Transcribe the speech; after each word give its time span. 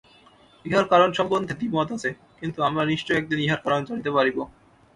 ইহার 0.65 0.85
কারণ 0.91 1.09
সম্বন্ধে 1.17 1.53
দ্বিমত 1.59 1.89
আছে, 1.97 2.09
কিন্তু 2.39 2.59
আমরা 2.67 2.83
নিশ্চয়ই 2.91 3.19
একদিন 3.19 3.39
ইহার 3.41 3.61
কারণ 3.65 3.81
জানিতে 3.87 4.11
পারিব। 4.17 4.37